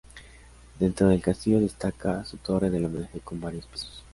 Dentro 0.79 1.09
del 1.09 1.21
castillo 1.21 1.59
destaca, 1.59 2.25
su 2.25 2.37
torre 2.37 2.71
del 2.71 2.85
homenaje 2.85 3.19
con 3.19 3.39
varios 3.39 3.67
pisos. 3.67 4.03